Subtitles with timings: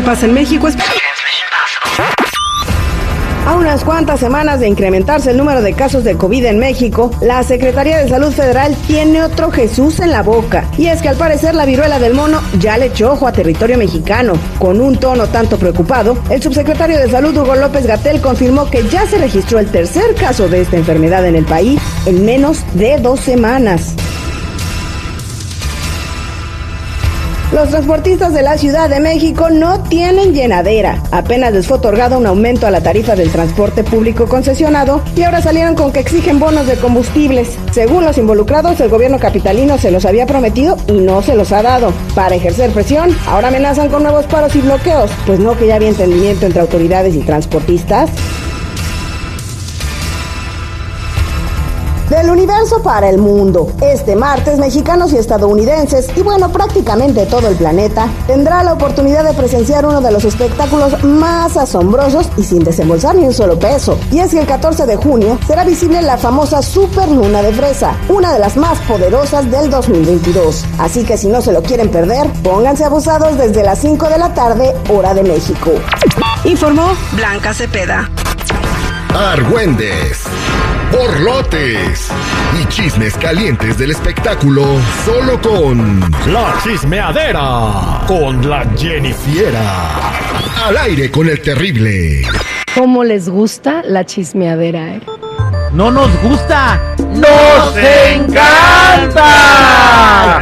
[0.00, 0.66] ¿Qué pasa en México?
[0.66, 0.76] Es...
[3.46, 7.42] A unas cuantas semanas de incrementarse el número de casos de COVID en México, la
[7.42, 10.66] Secretaría de Salud Federal tiene otro Jesús en la boca.
[10.78, 13.76] Y es que al parecer la viruela del mono ya le echó ojo a territorio
[13.76, 14.32] mexicano.
[14.58, 19.04] Con un tono tanto preocupado, el subsecretario de Salud Hugo López Gatel confirmó que ya
[19.06, 23.20] se registró el tercer caso de esta enfermedad en el país en menos de dos
[23.20, 23.96] semanas.
[27.52, 31.02] Los transportistas de la Ciudad de México no tienen llenadera.
[31.10, 35.42] Apenas les fue otorgado un aumento a la tarifa del transporte público concesionado y ahora
[35.42, 37.58] salieron con que exigen bonos de combustibles.
[37.72, 41.62] Según los involucrados, el gobierno capitalino se los había prometido y no se los ha
[41.62, 41.92] dado.
[42.14, 45.10] Para ejercer presión, ahora amenazan con nuevos paros y bloqueos.
[45.26, 48.10] Pues no que ya había entendimiento entre autoridades y transportistas.
[52.20, 53.72] Del universo para el mundo.
[53.80, 59.32] Este martes, mexicanos y estadounidenses, y bueno, prácticamente todo el planeta, tendrá la oportunidad de
[59.32, 63.98] presenciar uno de los espectáculos más asombrosos y sin desembolsar ni un solo peso.
[64.12, 67.96] Y es que el 14 de junio será visible la famosa Super Luna de Fresa,
[68.10, 70.66] una de las más poderosas del 2022.
[70.78, 74.34] Así que si no se lo quieren perder, pónganse abusados desde las 5 de la
[74.34, 75.70] tarde, hora de México.
[76.44, 78.10] Informó Blanca Cepeda.
[79.14, 80.18] Argüendes,
[80.90, 82.10] borlotes
[82.60, 84.64] y chismes calientes del espectáculo
[85.04, 86.00] solo con
[86.32, 90.12] La chismeadera con la Jennifiera.
[90.66, 92.22] Al aire con el terrible.
[92.74, 95.00] ¿Cómo les gusta la chismeadera, eh?
[95.72, 96.80] ¡No nos gusta!
[97.10, 99.26] ¡Nos encanta!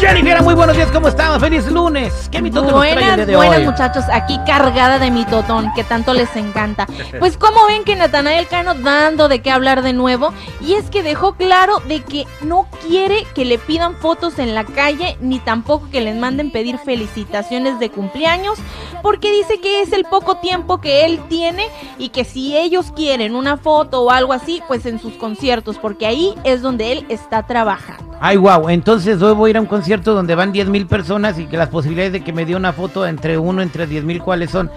[0.00, 1.40] Jennifer, muy buenos días, ¿cómo están?
[1.40, 2.28] ¡Feliz lunes!
[2.30, 3.64] ¿Qué mitote nos trae el día Buenas, de buenas hoy?
[3.66, 6.86] muchachos, aquí cargada de mi totón, que tanto les encanta.
[7.18, 11.02] Pues como ven que Natanael Cano dando de qué hablar de nuevo, y es que
[11.04, 15.88] dejó claro de que no quiere que le pidan fotos en la calle, ni tampoco
[15.90, 18.58] que les manden pedir felicitaciones de cumpleaños,
[19.02, 21.66] porque dice que es el poco tiempo que él tiene
[21.98, 26.06] y que si ellos quieren una foto o algo así, pues en sus conciertos, porque
[26.06, 28.16] ahí es donde él está trabajando.
[28.20, 31.38] Ay, wow, entonces hoy voy a ir a un concierto donde van 10 mil personas
[31.38, 34.22] y que las posibilidades de que me dé una foto entre uno, entre 10 mil,
[34.22, 34.70] ¿cuáles son?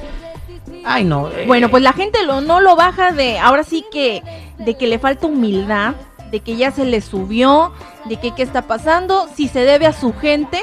[0.84, 1.30] Ay, no.
[1.30, 4.22] eh, Bueno, pues la gente lo, no lo baja de, ahora sí que,
[4.60, 5.96] de que le falta humildad,
[6.32, 7.72] de que ya se le subió,
[8.06, 10.62] de que qué está pasando, si se debe a su gente,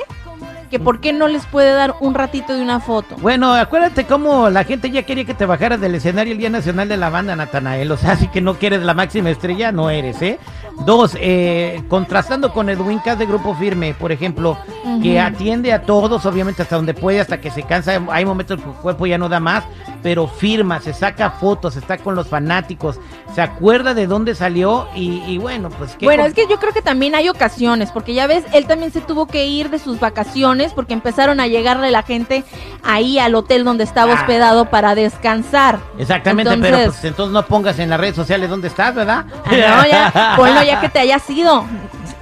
[0.72, 3.16] que por qué no les puede dar un ratito de una foto.
[3.20, 6.88] Bueno, acuérdate cómo la gente ya quería que te bajaras del escenario el Día Nacional
[6.88, 7.92] de la Banda, Natanael.
[7.92, 10.38] O sea, si que no quieres la máxima estrella, no eres, ¿eh?
[10.86, 14.56] Dos, eh, contrastando con Edwin Cass de Grupo Firme, por ejemplo,
[15.02, 18.00] que atiende a todos, obviamente hasta donde puede, hasta que se cansa.
[18.10, 19.64] Hay momentos que el cuerpo ya no da más,
[20.02, 22.98] pero firma, se saca fotos, está con los fanáticos,
[23.34, 26.72] se acuerda de dónde salió y, y bueno, pues qué Bueno, es que yo creo
[26.72, 30.00] que también hay ocasiones, porque ya ves, él también se tuvo que ir de sus
[30.00, 32.44] vacaciones porque empezaron a llegarle la gente
[32.82, 34.16] ahí al hotel donde estaba Ah.
[34.20, 35.78] hospedado para descansar.
[35.98, 39.24] Exactamente, pero Entonces- pues entonces no pongas en las redes sociales dónde estás, ¿verdad?
[39.44, 39.50] Ah,
[39.82, 41.64] no, ya, ponlo ya que te hayas ido.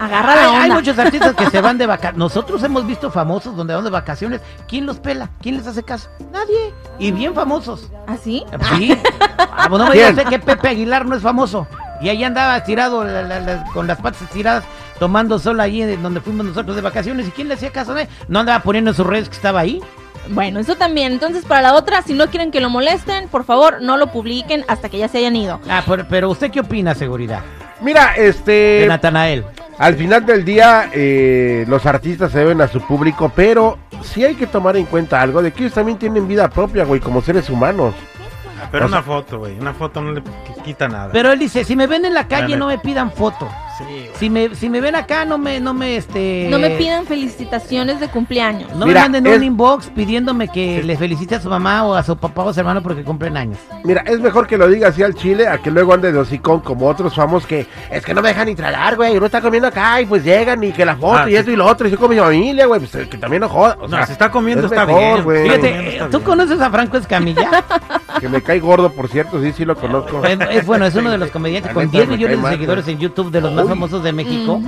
[0.00, 0.62] Agarra la Hay, onda.
[0.62, 2.18] hay muchos artistas que se van de vacaciones.
[2.18, 4.40] Nosotros hemos visto famosos donde van de vacaciones.
[4.66, 5.28] ¿Quién los pela?
[5.42, 6.08] ¿Quién les hace caso?
[6.32, 6.72] Nadie.
[6.98, 7.88] Y bien famosos.
[8.06, 8.44] ¿Así?
[8.76, 8.96] Sí.
[9.38, 11.66] Ah, bueno, no me digas que Pepe Aguilar no es famoso.
[12.00, 14.64] Y ahí andaba tirado la- la- la- con las patas estiradas,
[14.98, 17.28] tomando sol ahí en donde fuimos nosotros de vacaciones.
[17.28, 17.94] ¿Y quién le hacía caso?
[18.26, 19.82] No andaba poniendo en sus redes que estaba ahí.
[20.30, 21.12] Bueno, eso también.
[21.12, 24.64] Entonces, para la otra, si no quieren que lo molesten, por favor, no lo publiquen
[24.68, 25.60] hasta que ya se hayan ido.
[25.68, 27.40] Ah, pero, pero ¿usted qué opina, seguridad?
[27.82, 28.84] Mira, De este.
[28.88, 29.44] Natanael.
[29.80, 34.34] Al final del día, eh, los artistas se deben a su público, pero sí hay
[34.34, 37.48] que tomar en cuenta algo de que ellos también tienen vida propia, güey, como seres
[37.48, 37.94] humanos.
[38.70, 39.58] Pero O sea- una foto, güey.
[39.58, 41.10] Una foto no le qu- quita nada.
[41.12, 43.48] Pero él dice, si me ven en la calle no me pidan foto.
[43.78, 44.10] sí, güey.
[44.14, 46.48] Si me, si me ven acá no me, no me, este...
[46.50, 48.70] No me pidan felicitaciones de cumpleaños.
[48.74, 51.94] No Mira, me manden es- un inbox pidiéndome que le felicite a su mamá o
[51.94, 53.58] a su papá o a su hermano porque cumplen años.
[53.84, 56.60] Mira, es mejor que lo diga así al chile a que luego ande de hocicón
[56.60, 59.16] como otros famosos que es que no me dejan ni tragar, güey.
[59.16, 61.36] Uno está comiendo acá y pues llegan y que la foto Ah, y sí.
[61.36, 61.88] esto y lo otro.
[61.88, 63.76] Y yo con mi familia, güey, pues que también no joda.
[63.80, 65.24] O No, sea, si está comiendo es está mejor, bien.
[65.24, 65.42] güey.
[65.44, 66.22] Fíjate, eh, ¿tú bien.
[66.22, 67.50] conoces a Franco Escamilla?
[68.18, 70.24] Que me cae gordo, por cierto, sí, sí lo conozco.
[70.24, 72.84] es, es bueno, es uno de los comediantes con neta, 10 me millones de seguidores
[72.84, 72.94] güey.
[72.94, 74.60] en YouTube, de los más famosos de México.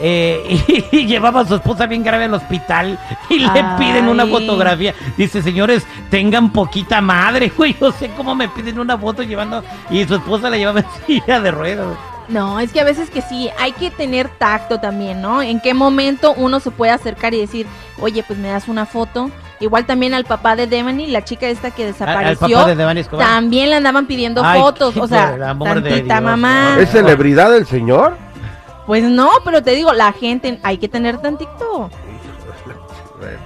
[0.00, 2.98] Eh, y, llevaba a su esposa bien grave al hospital
[3.28, 3.64] y le Ay.
[3.78, 4.94] piden una fotografía.
[5.16, 7.76] Dice, señores, tengan poquita madre, güey.
[7.80, 9.62] Yo sé cómo me piden una foto llevando.
[9.90, 11.96] Y su esposa la llevaba en silla de ruedas.
[12.28, 15.42] No, es que a veces que sí, hay que tener tacto también, ¿no?
[15.42, 17.66] En qué momento uno se puede acercar y decir,
[18.00, 19.30] oye, pues me das una foto.
[19.60, 22.46] Igual también al papá de Devani, la chica esta que desapareció.
[22.46, 23.26] Al papá de Devani Escobar.
[23.26, 26.76] También le andaban pidiendo Ay, fotos, o sea, tantita mamá.
[26.78, 28.16] ¿Es celebridad el señor?
[28.86, 31.90] Pues no, pero te digo, la gente, hay que tener tantito.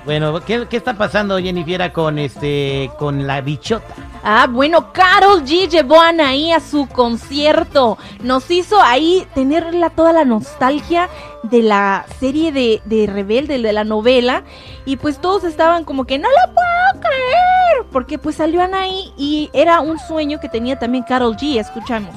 [0.05, 0.41] Bueno.
[0.41, 3.87] ¿qué, qué está pasando, Jennifer, con este, con la bichota?
[4.23, 7.97] Ah, bueno, Carol G llevó a Anaí a su concierto.
[8.23, 11.09] Nos hizo ahí tener la, toda la nostalgia
[11.43, 14.43] de la serie de, de Rebelde, de la novela.
[14.85, 17.87] Y pues todos estaban como que no lo puedo creer.
[17.93, 21.59] Porque pues salió Anaí y era un sueño que tenía también Carol G.
[21.59, 22.15] Escuchamos.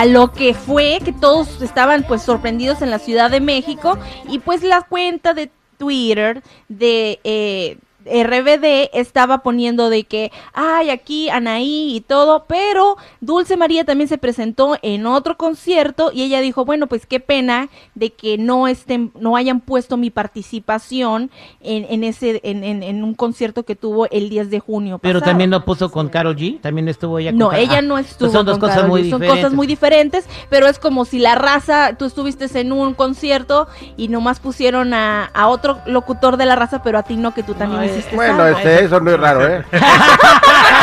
[0.00, 3.98] A lo que fue que todos estaban pues sorprendidos en la Ciudad de México.
[4.30, 11.28] Y pues la cuenta de Twitter de eh, RBD estaba poniendo de que ay aquí
[11.30, 16.64] Anaí y todo, pero Dulce María también se presentó en otro concierto y ella dijo,
[16.64, 21.30] bueno, pues qué pena de que no estén, no hayan puesto mi participación
[21.60, 24.98] en, en ese, en, en- en un concierto que tuvo el 10 de junio.
[24.98, 25.30] Pero pasado".
[25.32, 28.10] también lo puso con Carol G, también estuvo ella con No, ella Ah, no pues
[28.10, 28.30] estuvo.
[28.30, 29.44] son dos con cosas Karol muy G, Son diferentes.
[29.44, 34.08] cosas muy diferentes, pero es como si la raza, tú estuviste en un concierto y
[34.08, 37.54] nomás pusieron a, a otro locutor de la raza, pero a ti no, que tú
[37.54, 39.64] también No, Bueno, este, eso no es raro, ¿eh?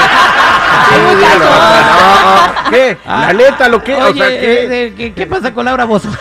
[1.40, 2.98] no, ¿Qué?
[3.06, 4.36] La neta, lo que, o Oye, sea, ¿qué?
[4.36, 6.10] eh, eh, ¿qué, qué pasa con Laura Bozo?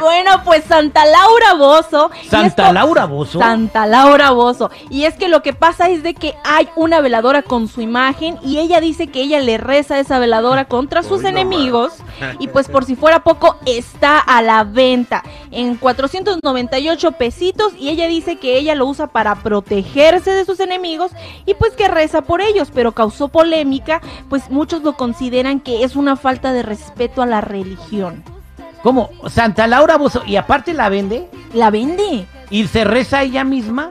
[0.00, 2.10] bueno, pues Santa Laura Bozo.
[2.28, 3.38] Santa esto- Laura Bozo.
[3.38, 4.70] Santa Laura Bozo.
[4.90, 8.38] Y es que lo que pasa es de que hay una veladora con su imagen
[8.42, 11.92] y ella dice que ella le reza a esa veladora contra sus Uy, no enemigos.
[12.38, 18.06] Y pues por si fuera poco, está a la venta en 498 pesitos y ella
[18.08, 21.12] dice que ella lo usa para protegerse de sus enemigos
[21.46, 25.96] y pues que reza por ellos, pero causó polémica, pues muchos lo consideran que es
[25.96, 28.22] una falta de respeto a la religión.
[28.82, 29.10] ¿Cómo?
[29.28, 30.22] Santa Laura Bozo.
[30.26, 32.26] Y aparte la vende La vende.
[32.50, 33.90] y se reza ella misma.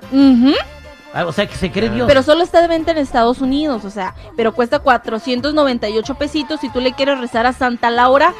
[1.13, 2.07] Ah, O sea, que se cree Dios.
[2.07, 6.59] Pero solo está de venta en Estados Unidos, o sea, pero cuesta 498 pesitos.
[6.59, 8.33] Si tú le quieres rezar a Santa Laura,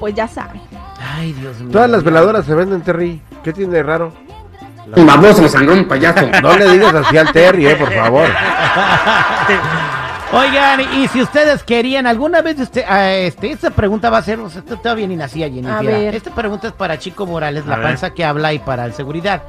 [0.00, 0.60] pues ya saben.
[1.16, 1.70] Ay, Dios mío.
[1.72, 3.20] Todas las veladoras se venden, Terry.
[3.42, 4.12] ¿Qué tiene de raro?
[4.96, 6.28] Baboso, sangrón, payaso.
[6.42, 8.26] No le digas así al Terry, eh, por favor.
[10.30, 14.38] Oigan, y si ustedes querían alguna vez, usted, ah, este, esta pregunta va a ser,
[14.40, 15.66] o sea, todavía ni nacía Jenny.
[15.66, 15.98] A Fiera.
[15.98, 16.14] ver.
[16.14, 17.86] Esta pregunta es para Chico Morales, A la ver.
[17.86, 19.42] panza que habla y para el seguridad.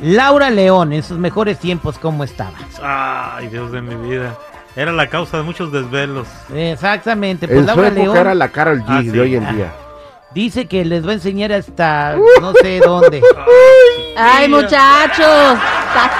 [0.00, 2.54] Laura León, en sus mejores tiempos, ¿cómo estaba?
[2.82, 4.34] Ay, Dios de mi vida.
[4.74, 6.26] Era la causa de muchos desvelos.
[6.52, 9.18] Exactamente, pues En su Laura época León era la Carol G Ah, de sí.
[9.18, 9.72] hoy en día.
[10.34, 13.22] Dice que les va a enseñar hasta no sé dónde.
[14.16, 15.58] Ay, muchachos,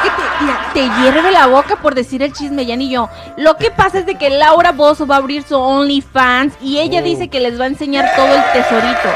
[0.03, 3.09] que te, te hierve la boca por decir el chisme, ya ni yo.
[3.37, 7.03] Lo que pasa es de que Laura Bozo va a abrir su OnlyFans y ella
[7.03, 9.09] dice que les va a enseñar todo el tesorito.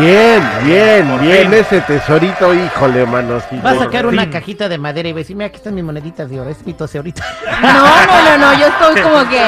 [0.00, 1.42] Bien, bien, Por bien.
[1.50, 1.54] fin.
[1.54, 3.40] Ese tesorito, híjole, mano.
[3.48, 4.14] sí, Va a sacar fin.
[4.14, 6.50] una cajita de madera y va a decir, mira, aquí están mis moneditas de oro,
[6.50, 7.22] es mi tesorito.
[7.60, 9.40] No, no, no, no, yo estoy como que...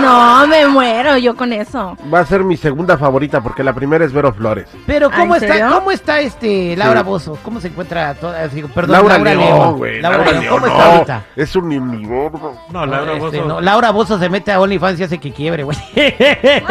[0.00, 1.96] No, me muero yo con eso.
[2.12, 4.66] Va a ser mi segunda favorita porque la primera es Vero Flores.
[4.86, 5.70] Pero ¿Ah, ¿cómo en está, serio?
[5.74, 7.06] cómo está este Laura Sí.
[7.06, 7.38] Bozo?
[7.44, 10.00] ¿Cómo se encuentra toda, digo, perdón, Laura, Laura, León, güey.
[10.00, 10.92] Laura, Laura León, ¿cómo León, está no.
[10.94, 11.24] ahorita?
[11.36, 12.56] Es un universo.
[12.70, 13.44] No, Laura Este, Bozo.
[13.48, 15.76] no, Laura Bozo se mete a OnlyFans y hace que quiebre, güey.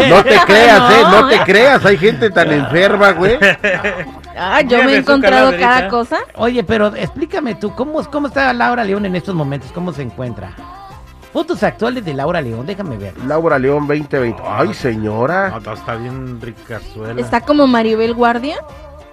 [0.09, 1.85] No te creas, eh, no te creas.
[1.85, 3.37] Hay gente tan enferma, güey.
[4.37, 6.17] Ah, yo me he encontrado cada cosa.
[6.35, 9.71] Oye, pero explícame tú, ¿cómo, ¿cómo está Laura León en estos momentos?
[9.71, 10.51] ¿Cómo se encuentra?
[11.33, 13.13] Fotos actuales de Laura León, déjame ver.
[13.25, 14.41] Laura León 2020.
[14.45, 15.49] Ay, señora.
[15.63, 17.19] No, está bien ricazuela.
[17.21, 18.57] Está como Maribel Guardia.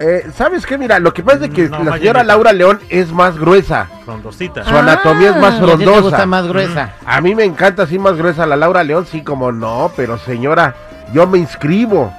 [0.01, 0.79] Eh, ¿Sabes qué?
[0.79, 2.25] Mira, lo que pasa es que No, la más señora.
[2.25, 3.89] Laura León es más gruesa.
[4.05, 4.65] Frondosita.
[4.65, 5.65] Su anatomía es más Ah.
[5.67, 6.27] ¿Y a ti te gusta frondosa.
[6.27, 6.93] más gruesa?
[7.07, 10.75] A mí me encanta así más gruesa la Laura León, sí como no, pero señora,
[11.13, 12.13] yo me inscribo.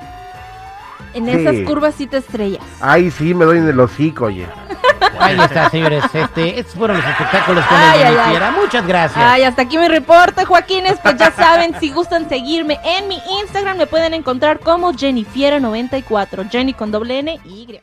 [1.13, 1.32] En Sí.
[1.32, 2.63] esas curvas sí te estrellas.
[2.82, 4.46] Ay, sí, me doy en el hocico, oye.
[5.20, 6.03] Ahí está, señores.
[6.13, 8.39] Este, estos fueron los espectáculos con Ay.
[8.60, 9.24] Muchas gracias.
[9.24, 10.98] Ay, hasta aquí mi reporte, Joaquines.
[11.01, 16.50] Pues ya saben, si gustan seguirme en mi Instagram, me pueden encontrar como Jennifiera94.
[16.50, 17.79] Jenny con doble N y Y.